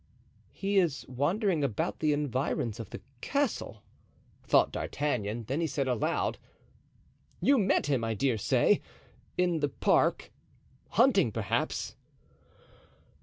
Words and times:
"He 0.49 0.79
is 0.79 1.05
wandering 1.07 1.63
about 1.63 1.99
the 1.99 2.11
environs 2.11 2.79
of 2.79 2.89
the 2.89 3.01
castle," 3.21 3.83
thought 4.41 4.71
D'Artagnan. 4.71 5.43
Then 5.43 5.61
he 5.61 5.67
said 5.67 5.87
aloud: 5.87 6.39
"You 7.39 7.59
met 7.59 7.85
him, 7.85 8.03
I 8.03 8.15
dare 8.15 8.39
say, 8.39 8.81
in 9.37 9.59
the 9.59 9.69
park—hunting, 9.69 11.31
perhaps?" 11.31 11.95